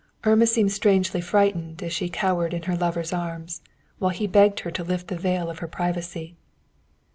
Irma 0.25 0.47
seemed 0.47 0.71
strangely 0.71 1.21
frightened 1.21 1.83
as 1.83 1.93
she 1.93 2.09
cowered 2.09 2.55
in 2.55 2.63
her 2.63 2.75
lover's 2.75 3.13
arms, 3.13 3.61
while 3.99 4.09
he 4.09 4.25
begged 4.25 4.61
her 4.61 4.71
to 4.71 4.83
lift 4.83 5.09
the 5.09 5.15
veil 5.15 5.47
of 5.47 5.59
her 5.59 5.67
privacy. 5.67 6.35